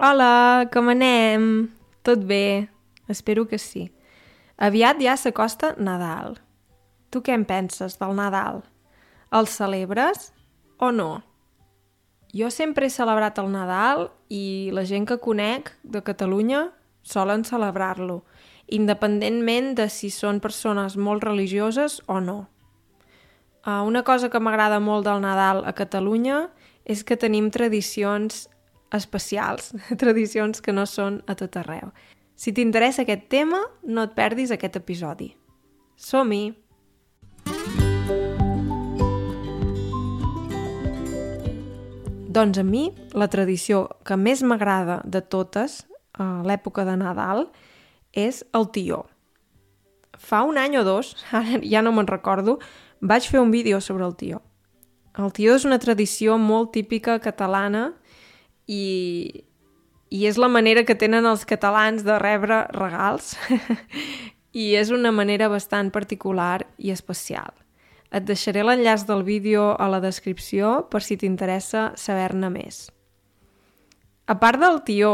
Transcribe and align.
Hola, 0.00 0.68
com 0.70 0.92
anem? 0.92 1.72
Tot 2.06 2.20
bé? 2.22 2.68
Espero 3.10 3.48
que 3.50 3.58
sí. 3.58 3.88
Aviat 4.54 5.00
ja 5.02 5.16
s'acosta 5.18 5.72
Nadal. 5.74 6.36
Tu 7.10 7.18
què 7.18 7.34
en 7.34 7.42
penses 7.42 7.96
del 7.98 8.12
Nadal? 8.14 8.60
El 9.34 9.48
celebres 9.50 10.28
o 10.78 10.92
no? 10.94 11.24
Jo 12.30 12.46
sempre 12.54 12.86
he 12.86 12.94
celebrat 12.94 13.40
el 13.42 13.50
Nadal 13.50 14.04
i 14.30 14.70
la 14.70 14.84
gent 14.86 15.08
que 15.08 15.16
conec 15.18 15.72
de 15.82 16.04
Catalunya 16.06 16.68
solen 17.02 17.42
celebrar-lo, 17.42 18.20
independentment 18.70 19.72
de 19.80 19.88
si 19.90 20.12
són 20.14 20.38
persones 20.38 20.94
molt 20.94 21.26
religioses 21.26 21.98
o 22.06 22.20
no. 22.22 22.44
Uh, 23.66 23.82
una 23.82 24.04
cosa 24.06 24.30
que 24.30 24.38
m'agrada 24.38 24.78
molt 24.78 25.10
del 25.10 25.26
Nadal 25.26 25.64
a 25.66 25.74
Catalunya 25.74 26.52
és 26.86 27.02
que 27.02 27.18
tenim 27.18 27.50
tradicions 27.50 28.46
especials, 28.94 29.72
tradicions 30.02 30.62
que 30.64 30.72
no 30.72 30.86
són 30.86 31.22
a 31.26 31.36
tot 31.38 31.58
arreu. 31.60 31.92
Si 32.38 32.54
t'interessa 32.54 33.02
aquest 33.02 33.26
tema, 33.32 33.64
no 33.82 34.06
et 34.06 34.14
perdis 34.14 34.52
aquest 34.54 34.78
episodi. 34.78 35.32
Som-hi! 35.98 36.52
Doncs 42.28 42.60
a 42.60 42.62
mi, 42.62 42.84
la 43.18 43.26
tradició 43.32 43.88
que 44.06 44.14
més 44.14 44.44
m'agrada 44.46 45.00
de 45.04 45.22
totes 45.24 45.80
a 46.14 46.44
l'època 46.46 46.84
de 46.86 46.94
Nadal 47.00 47.48
és 48.14 48.44
el 48.54 48.68
tió. 48.70 49.06
Fa 50.18 50.44
un 50.46 50.58
any 50.60 50.76
o 50.78 50.84
dos, 50.86 51.16
ara 51.34 51.58
ja 51.64 51.82
no 51.82 51.90
me'n 51.96 52.06
recordo, 52.06 52.58
vaig 53.00 53.26
fer 53.26 53.40
un 53.40 53.50
vídeo 53.50 53.80
sobre 53.80 54.06
el 54.06 54.14
tió. 54.14 54.42
El 55.18 55.32
tió 55.34 55.56
és 55.58 55.66
una 55.66 55.80
tradició 55.82 56.36
molt 56.38 56.70
típica 56.76 57.18
catalana 57.18 57.88
i, 58.68 59.44
i 60.12 60.26
és 60.28 60.38
la 60.38 60.50
manera 60.52 60.84
que 60.84 60.96
tenen 60.98 61.26
els 61.26 61.46
catalans 61.48 62.04
de 62.06 62.18
rebre 62.20 62.66
regals 62.76 63.32
i 64.52 64.74
és 64.76 64.92
una 64.94 65.12
manera 65.12 65.48
bastant 65.48 65.90
particular 65.94 66.66
i 66.76 66.92
especial. 66.92 67.50
Et 68.12 68.24
deixaré 68.24 68.62
l'enllaç 68.64 69.04
del 69.08 69.24
vídeo 69.24 69.74
a 69.76 69.88
la 69.92 70.00
descripció 70.00 70.88
per 70.92 71.02
si 71.04 71.18
t'interessa 71.20 71.92
saber-ne 71.96 72.48
més. 72.52 72.86
A 74.28 74.36
part 74.40 74.60
del 74.60 74.82
tió, 74.84 75.12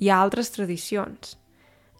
hi 0.00 0.08
ha 0.08 0.20
altres 0.20 0.52
tradicions. 0.52 1.36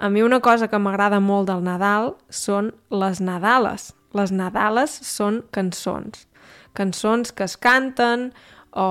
A 0.00 0.08
mi 0.08 0.22
una 0.22 0.40
cosa 0.40 0.68
que 0.70 0.78
m'agrada 0.78 1.20
molt 1.20 1.50
del 1.50 1.62
Nadal 1.66 2.14
són 2.32 2.72
les 2.90 3.20
Nadales. 3.20 3.90
Les 4.16 4.32
Nadales 4.32 4.94
són 5.04 5.42
cançons. 5.52 6.24
Cançons 6.72 7.34
que 7.36 7.44
es 7.44 7.58
canten 7.60 8.30
o, 8.72 8.88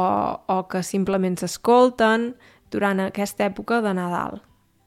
o 0.47 0.57
que 0.71 0.83
simplement 0.83 1.37
s'escolten 1.39 2.33
durant 2.71 3.01
aquesta 3.03 3.47
època 3.47 3.81
de 3.85 3.93
Nadal. 3.97 4.39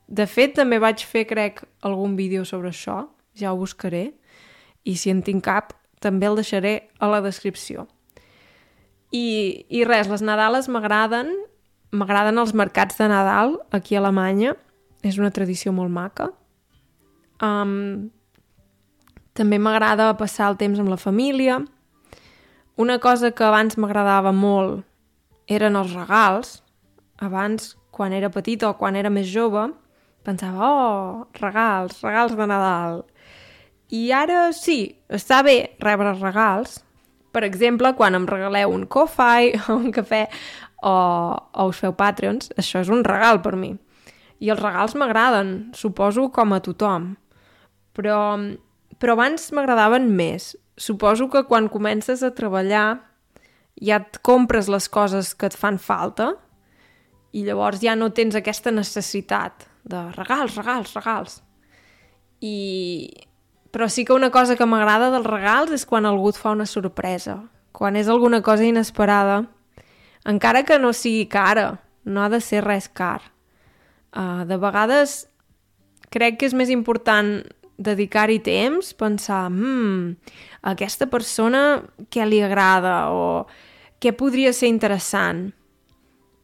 De 0.08 0.26
fet, 0.28 0.54
també 0.58 0.78
vaig 0.82 1.04
fer, 1.08 1.24
crec, 1.28 1.62
algun 1.86 2.16
vídeo 2.18 2.44
sobre 2.44 2.72
això, 2.72 3.06
ja 3.38 3.52
ho 3.52 3.58
buscaré, 3.58 4.10
i 4.84 4.96
si 4.98 5.12
en 5.12 5.22
tinc 5.24 5.44
cap, 5.46 5.72
també 6.02 6.28
el 6.28 6.36
deixaré 6.36 6.74
a 7.00 7.08
la 7.08 7.22
descripció. 7.24 7.86
I, 9.12 9.64
i 9.68 9.84
res, 9.88 10.10
les 10.10 10.24
Nadales 10.24 10.68
m'agraden, 10.72 11.30
m'agraden 11.92 12.40
els 12.40 12.54
mercats 12.56 12.98
de 12.98 13.08
Nadal 13.12 13.58
aquí 13.72 13.96
a 13.96 14.02
Alemanya, 14.02 14.56
és 15.02 15.18
una 15.18 15.32
tradició 15.34 15.72
molt 15.74 15.92
maca. 15.92 16.30
Um, 17.42 18.10
també 19.36 19.58
m'agrada 19.58 20.12
passar 20.18 20.50
el 20.52 20.58
temps 20.60 20.80
amb 20.80 20.92
la 20.92 21.00
família. 21.00 21.58
Una 22.76 22.98
cosa 22.98 23.30
que 23.36 23.44
abans 23.44 23.76
m'agradava 23.76 24.32
molt 24.32 24.80
eren 25.46 25.76
els 25.76 25.92
regals. 25.92 26.60
Abans, 27.20 27.74
quan 27.92 28.14
era 28.16 28.30
petita 28.32 28.70
o 28.70 28.76
quan 28.78 28.96
era 28.96 29.10
més 29.12 29.28
jove, 29.28 29.66
pensava, 30.24 30.68
oh, 30.68 31.26
regals, 31.38 32.00
regals 32.02 32.32
de 32.38 32.46
Nadal. 32.48 33.02
I 33.92 34.06
ara 34.16 34.46
sí, 34.56 34.94
està 35.12 35.42
bé 35.44 35.76
rebre 35.82 36.14
regals. 36.16 36.80
Per 37.32 37.44
exemple, 37.44 37.92
quan 37.96 38.16
em 38.16 38.26
regaleu 38.28 38.72
un 38.72 38.86
Ko-Fi 38.88 39.52
o 39.68 39.76
un 39.76 39.92
cafè 39.92 40.24
o, 40.82 40.92
o 40.92 41.68
us 41.68 41.80
feu 41.84 41.92
Patreons, 41.96 42.52
això 42.56 42.80
és 42.80 42.92
un 42.92 43.04
regal 43.04 43.42
per 43.44 43.54
mi. 43.56 43.74
I 44.42 44.50
els 44.50 44.60
regals 44.64 44.96
m'agraden, 44.98 45.72
suposo 45.76 46.30
com 46.34 46.56
a 46.56 46.60
tothom. 46.64 47.12
Però, 47.92 48.18
però 48.98 49.14
abans 49.14 49.50
m'agradaven 49.52 50.08
més. 50.16 50.54
Suposo 50.76 51.28
que 51.30 51.44
quan 51.44 51.68
comences 51.68 52.22
a 52.22 52.32
treballar 52.34 53.02
ja 53.80 53.98
et 54.00 54.18
compres 54.24 54.68
les 54.72 54.88
coses 54.88 55.34
que 55.34 55.48
et 55.48 55.56
fan 55.56 55.78
falta 55.78 56.32
i 57.32 57.44
llavors 57.46 57.80
ja 57.82 57.96
no 57.96 58.10
tens 58.12 58.36
aquesta 58.36 58.70
necessitat 58.70 59.66
de 59.88 60.02
regals, 60.16 60.56
regals, 60.56 60.92
regals. 60.94 61.40
I, 62.42 63.08
però 63.72 63.88
sí 63.88 64.04
que 64.04 64.12
una 64.12 64.30
cosa 64.30 64.56
que 64.56 64.68
m'agrada 64.68 65.10
dels 65.14 65.26
regals 65.26 65.72
és 65.72 65.86
quan 65.88 66.06
algú 66.06 66.30
et 66.30 66.38
fa 66.38 66.52
una 66.52 66.68
sorpresa. 66.68 67.40
Quan 67.72 67.96
és 67.96 68.08
alguna 68.08 68.42
cosa 68.44 68.66
inesperada. 68.68 69.46
Encara 70.28 70.62
que 70.68 70.78
no 70.78 70.92
sigui 70.92 71.26
cara, 71.26 71.80
no 72.04 72.22
ha 72.22 72.28
de 72.28 72.40
ser 72.40 72.62
res 72.66 72.88
car. 72.88 73.22
Uh, 74.12 74.44
de 74.44 74.58
vegades 74.60 75.22
crec 76.12 76.36
que 76.38 76.50
és 76.50 76.54
més 76.54 76.68
important 76.68 77.40
dedicar-hi 77.78 78.38
temps, 78.44 78.92
pensar, 78.94 79.46
hmm, 79.50 80.16
a 80.62 80.74
aquesta 80.74 81.08
persona 81.10 81.82
què 82.12 82.26
li 82.28 82.42
agrada 82.42 83.10
o 83.12 83.46
què 84.02 84.12
podria 84.16 84.52
ser 84.52 84.70
interessant. 84.72 85.50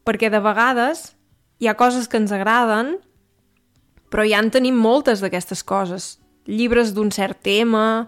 Perquè 0.07 0.31
de 0.31 0.41
vegades 0.41 1.13
hi 1.59 1.67
ha 1.67 1.77
coses 1.77 2.07
que 2.07 2.17
ens 2.17 2.31
agraden, 2.31 2.97
però 4.09 4.25
ja 4.25 4.39
en 4.41 4.49
tenim 4.49 4.77
moltes 4.79 5.21
d'aquestes 5.21 5.61
coses 5.63 6.17
llibres 6.49 6.95
d'un 6.95 7.11
cert 7.13 7.43
tema 7.45 8.07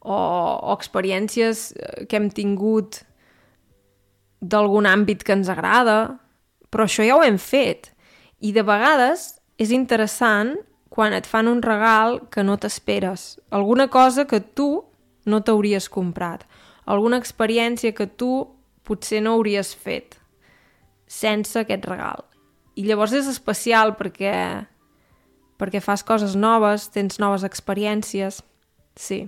o, 0.00 0.16
o 0.16 0.74
experiències 0.74 1.70
eh, 1.72 2.06
que 2.10 2.18
hem 2.18 2.30
tingut 2.34 3.04
d'algun 4.40 4.88
àmbit 4.88 5.22
que 5.24 5.34
ens 5.36 5.48
agrada, 5.52 6.18
però 6.70 6.86
això 6.86 7.06
ja 7.06 7.16
ho 7.16 7.24
hem 7.24 7.38
fet. 7.40 7.92
I 8.42 8.52
de 8.52 8.64
vegades 8.66 9.36
és 9.58 9.72
interessant 9.72 10.56
quan 10.96 11.12
et 11.12 11.26
fan 11.28 11.48
un 11.50 11.60
regal 11.60 12.22
que 12.32 12.42
no 12.42 12.56
t'esperes, 12.56 13.36
alguna 13.52 13.90
cosa 13.92 14.24
que 14.24 14.40
tu 14.40 14.86
no 15.28 15.42
t'hauries 15.44 15.90
comprat, 15.92 16.46
alguna 16.86 17.18
experiència 17.20 17.92
que 17.92 18.06
tu 18.08 18.46
potser 18.86 19.20
no 19.20 19.34
hauries 19.36 19.74
fet 19.76 20.16
sense 21.06 21.58
aquest 21.60 21.84
regal. 21.84 22.24
I 22.76 22.86
llavors 22.88 23.12
és 23.16 23.28
especial 23.28 23.92
perquè 23.98 24.32
perquè 25.56 25.80
fas 25.80 26.04
coses 26.04 26.36
noves, 26.36 26.90
tens 26.92 27.20
noves 27.20 27.44
experiències. 27.46 28.42
Sí. 28.96 29.26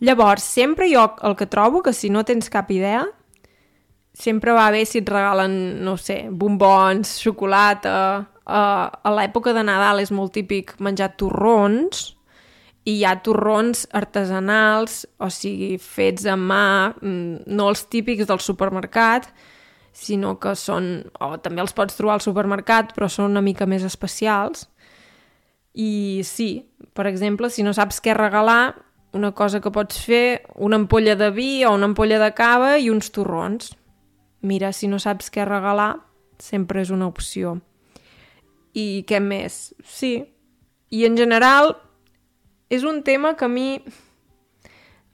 Llavors, 0.00 0.44
sempre 0.44 0.90
jo 0.92 1.04
el 1.24 1.36
que 1.36 1.48
trobo 1.48 1.82
que 1.82 1.94
si 1.96 2.10
no 2.12 2.24
tens 2.28 2.50
cap 2.52 2.70
idea, 2.70 3.06
sempre 4.12 4.52
va 4.56 4.70
bé 4.72 4.84
si 4.84 5.00
et 5.00 5.12
regalen, 5.12 5.84
no 5.84 5.98
sé, 6.00 6.26
bombons, 6.30 7.18
xocolata... 7.20 8.32
Uh, 8.46 8.86
a 9.02 9.10
l'època 9.10 9.50
de 9.56 9.64
Nadal 9.66 10.00
és 10.04 10.12
molt 10.14 10.30
típic 10.36 10.76
menjar 10.78 11.16
torrons 11.18 12.12
i 12.86 13.00
hi 13.00 13.02
ha 13.02 13.16
torrons 13.18 13.82
artesanals, 13.98 15.00
o 15.18 15.26
sigui, 15.34 15.74
fets 15.82 16.28
a 16.30 16.36
mà, 16.38 16.94
mm, 17.00 17.48
no 17.50 17.66
els 17.72 17.82
típics 17.90 18.28
del 18.30 18.38
supermercat, 18.38 19.26
sinó 19.90 20.36
que 20.38 20.54
són... 20.54 21.10
o 21.18 21.34
també 21.42 21.64
els 21.64 21.74
pots 21.74 21.98
trobar 21.98 22.20
al 22.20 22.22
supermercat, 22.22 22.94
però 22.94 23.10
són 23.10 23.32
una 23.32 23.42
mica 23.42 23.66
més 23.66 23.82
especials 23.82 24.68
i 25.76 26.22
sí, 26.24 26.64
per 26.96 27.04
exemple, 27.06 27.50
si 27.52 27.62
no 27.62 27.74
saps 27.76 28.00
què 28.00 28.14
regalar, 28.16 28.74
una 29.16 29.34
cosa 29.36 29.60
que 29.60 29.72
pots 29.72 29.98
fer, 30.00 30.40
una 30.56 30.78
ampolla 30.80 31.14
de 31.20 31.28
vi 31.36 31.66
o 31.68 31.74
una 31.76 31.90
ampolla 31.90 32.18
de 32.22 32.30
cava 32.36 32.76
i 32.80 32.88
uns 32.88 33.12
torrons. 33.12 33.74
Mira, 34.40 34.72
si 34.72 34.88
no 34.88 34.98
saps 34.98 35.28
què 35.32 35.44
regalar, 35.44 35.98
sempre 36.40 36.80
és 36.80 36.92
una 36.92 37.08
opció. 37.12 37.58
I 38.76 39.04
què 39.08 39.20
més? 39.24 39.72
Sí. 39.88 40.18
I 40.92 41.06
en 41.08 41.16
general, 41.16 41.74
és 42.68 42.84
un 42.84 43.02
tema 43.06 43.34
que 43.36 43.46
a 43.46 43.50
mi 43.50 43.80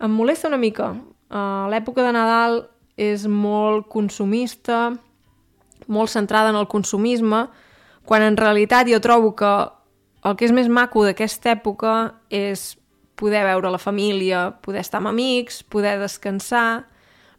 em 0.02 0.10
molesta 0.10 0.50
una 0.50 0.58
mica. 0.58 0.92
Uh, 1.30 1.70
L'època 1.70 2.02
de 2.02 2.12
Nadal 2.16 2.64
és 2.98 3.24
molt 3.30 3.86
consumista, 3.92 4.90
molt 5.86 6.10
centrada 6.10 6.50
en 6.50 6.58
el 6.58 6.68
consumisme, 6.68 7.46
quan 8.04 8.26
en 8.26 8.36
realitat 8.36 8.90
jo 8.90 9.00
trobo 9.00 9.32
que 9.38 9.52
el 10.22 10.36
que 10.38 10.46
és 10.46 10.54
més 10.54 10.68
maco 10.70 11.04
d'aquesta 11.06 11.54
època 11.54 11.94
és 12.30 12.72
poder 13.18 13.44
veure 13.46 13.70
la 13.70 13.78
família, 13.78 14.50
poder 14.62 14.82
estar 14.82 15.00
amb 15.00 15.12
amics, 15.12 15.62
poder 15.62 15.98
descansar, 16.00 16.88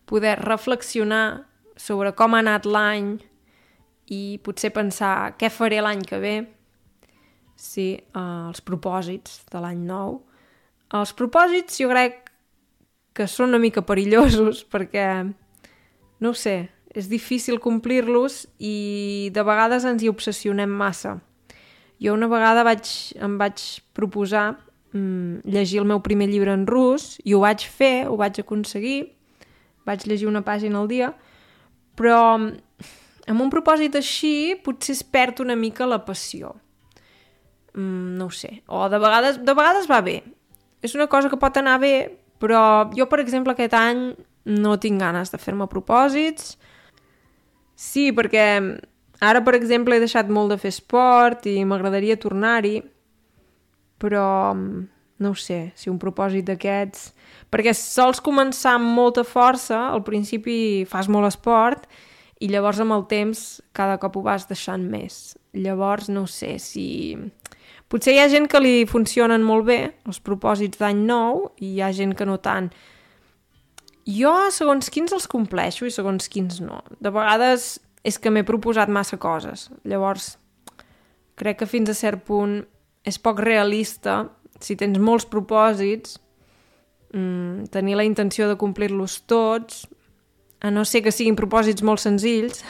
poder 0.08 0.38
reflexionar 0.40 1.44
sobre 1.76 2.14
com 2.16 2.36
ha 2.36 2.44
anat 2.44 2.68
l'any 2.68 3.18
i 4.12 4.40
potser 4.44 4.74
pensar 4.76 5.34
què 5.40 5.50
faré 5.54 5.80
l'any 5.82 6.04
que 6.08 6.20
ve. 6.20 6.36
Sí, 7.56 7.94
uh, 8.16 8.50
els 8.50 8.64
propòsits 8.66 9.44
de 9.52 9.62
l'any 9.64 9.84
nou. 9.88 10.20
Els 10.94 11.14
propòsits 11.18 11.80
jo 11.82 11.90
crec 11.92 12.20
que 13.14 13.28
són 13.30 13.54
una 13.54 13.62
mica 13.62 13.86
perillosos 13.86 14.64
perquè, 14.74 15.08
no 16.20 16.34
ho 16.34 16.38
sé, 16.38 16.58
és 16.94 17.10
difícil 17.10 17.60
complir-los 17.62 18.44
i 18.62 19.30
de 19.34 19.46
vegades 19.46 19.86
ens 19.90 20.04
hi 20.04 20.12
obsessionem 20.12 20.70
massa. 20.70 21.18
Jo 22.04 22.14
una 22.14 22.30
vegada 22.30 22.66
vaig, 22.66 22.90
em 23.16 23.38
vaig 23.40 23.64
proposar 23.96 24.52
mm, 24.94 25.46
llegir 25.50 25.82
el 25.82 25.90
meu 25.90 26.04
primer 26.06 26.28
llibre 26.30 26.54
en 26.54 26.68
rus 26.70 27.18
i 27.24 27.34
ho 27.34 27.42
vaig 27.46 27.66
fer, 27.66 28.10
ho 28.10 28.18
vaig 28.20 28.42
aconseguir, 28.44 29.14
vaig 29.88 30.06
llegir 30.10 30.30
una 30.30 30.44
pàgina 30.46 30.82
al 30.82 30.90
dia, 30.92 31.14
però 31.98 32.20
amb 33.28 33.42
un 33.44 33.52
propòsit 33.54 33.96
així 33.96 34.56
potser 34.64 34.96
es 34.98 35.04
perd 35.04 35.42
una 35.44 35.56
mica 35.56 35.88
la 35.88 36.02
passió. 36.06 36.54
Mm, 37.74 38.18
no 38.20 38.28
ho 38.28 38.34
sé. 38.36 38.62
O 38.68 38.88
de 38.90 39.00
vegades, 39.00 39.40
de 39.44 39.56
vegades 39.56 39.90
va 39.90 40.02
bé. 40.02 40.22
És 40.84 40.96
una 40.96 41.08
cosa 41.08 41.30
que 41.32 41.40
pot 41.40 41.58
anar 41.58 41.80
bé, 41.80 42.20
però 42.40 42.90
jo, 42.96 43.08
per 43.08 43.22
exemple, 43.24 43.56
aquest 43.56 43.76
any 43.78 44.10
no 44.46 44.76
tinc 44.78 45.00
ganes 45.00 45.32
de 45.32 45.40
fer-me 45.40 45.70
propòsits. 45.72 46.58
Sí, 47.80 48.12
perquè 48.12 48.46
ara, 49.24 49.42
per 49.42 49.56
exemple, 49.56 49.96
he 49.96 50.04
deixat 50.04 50.30
molt 50.30 50.52
de 50.52 50.60
fer 50.60 50.74
esport 50.74 51.48
i 51.48 51.62
m'agradaria 51.66 52.20
tornar-hi, 52.20 52.82
però 54.04 54.28
no 54.54 55.32
ho 55.32 55.36
sé, 55.40 55.72
si 55.76 55.90
un 55.90 56.00
propòsit 56.02 56.50
d'aquests... 56.50 57.12
Perquè 57.54 57.70
sols 57.78 58.18
començar 58.18 58.72
amb 58.80 58.96
molta 58.98 59.22
força, 59.22 59.78
al 59.94 60.02
principi 60.02 60.88
fas 60.90 61.06
molt 61.06 61.30
esport, 61.30 61.86
i 62.44 62.50
llavors 62.52 62.82
amb 62.84 62.96
el 62.96 63.06
temps 63.08 63.62
cada 63.76 64.00
cop 64.02 64.18
ho 64.20 64.24
vas 64.26 64.48
deixant 64.50 64.84
més. 64.90 65.38
Llavors, 65.56 66.10
no 66.12 66.26
sé, 66.28 66.58
si... 66.60 67.16
Potser 67.88 68.16
hi 68.16 68.20
ha 68.24 68.30
gent 68.32 68.48
que 68.50 68.60
li 68.60 68.88
funcionen 68.90 69.44
molt 69.46 69.68
bé 69.68 69.78
els 70.10 70.20
propòsits 70.24 70.82
d'any 70.82 71.04
nou 71.08 71.46
i 71.62 71.76
hi 71.76 71.82
ha 71.84 71.92
gent 71.94 72.16
que 72.18 72.26
no 72.26 72.40
tant. 72.42 72.72
Jo, 74.10 74.34
segons 74.52 74.90
quins 74.92 75.14
els 75.16 75.30
compleixo 75.30 75.86
i 75.88 75.94
segons 75.94 76.28
quins 76.28 76.60
no. 76.64 76.82
De 77.00 77.14
vegades 77.14 77.78
és 78.04 78.18
que 78.20 78.34
m'he 78.34 78.44
proposat 78.44 78.92
massa 78.92 79.20
coses. 79.22 79.70
Llavors, 79.88 80.34
crec 81.40 81.62
que 81.62 81.70
fins 81.70 81.94
a 81.94 81.96
cert 81.96 82.26
punt 82.28 82.60
és 83.08 83.20
poc 83.20 83.40
realista 83.44 84.24
si 84.64 84.76
tens 84.80 85.00
molts 85.00 85.28
propòsits, 85.30 86.18
mmm, 87.14 87.70
tenir 87.72 87.96
la 88.00 88.08
intenció 88.08 88.50
de 88.50 88.58
complir-los 88.60 89.22
tots, 89.30 89.86
a 90.64 90.72
no 90.72 90.86
ser 90.88 91.04
que 91.04 91.12
siguin 91.12 91.36
propòsits 91.36 91.84
molt 91.84 92.02
senzills, 92.02 92.64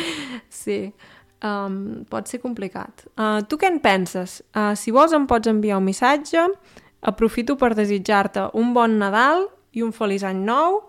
sí, 0.62 0.80
um, 1.44 1.78
pot 2.08 2.28
ser 2.28 2.42
complicat. 2.42 3.06
Uh, 3.16 3.40
tu 3.48 3.56
què 3.60 3.70
en 3.72 3.80
penses? 3.84 4.42
Uh, 4.52 4.74
si 4.76 4.92
vols 4.94 5.14
em 5.16 5.24
pots 5.30 5.48
enviar 5.48 5.80
un 5.80 5.86
missatge, 5.88 6.44
aprofito 7.00 7.56
per 7.56 7.72
desitjar-te 7.78 8.50
un 8.58 8.74
bon 8.76 8.98
Nadal 9.00 9.46
i 9.72 9.84
un 9.86 9.94
feliç 9.96 10.26
any 10.28 10.42
nou. 10.44 10.82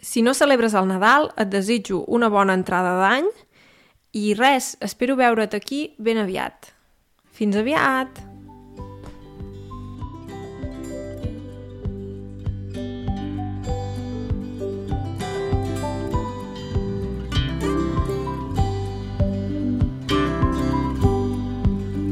Si 0.00 0.22
no 0.24 0.34
celebres 0.34 0.76
el 0.78 0.88
Nadal, 0.88 1.28
et 1.36 1.52
desitjo 1.52 2.04
una 2.06 2.30
bona 2.32 2.56
entrada 2.56 2.96
d'any 3.02 3.28
i 4.16 4.32
res, 4.38 4.76
espero 4.80 5.18
veure't 5.20 5.58
aquí 5.58 5.92
ben 5.98 6.24
aviat. 6.24 6.72
Fins 7.38 7.60
aviat! 7.60 8.27